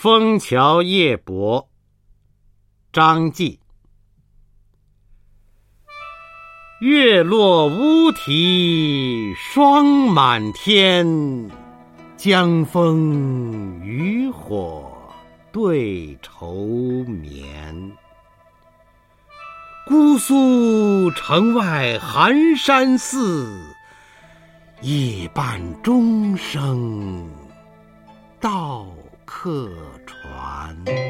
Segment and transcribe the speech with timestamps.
[0.00, 1.68] 枫桥夜泊，
[2.92, 3.58] 张继。
[6.80, 11.50] 月落乌啼霜满天，
[12.16, 14.88] 江枫渔火
[15.50, 16.54] 对愁
[17.08, 17.92] 眠。
[19.84, 23.74] 姑苏城外寒山寺，
[24.80, 27.47] 夜半钟声。
[29.40, 29.70] 客
[30.04, 31.07] 船。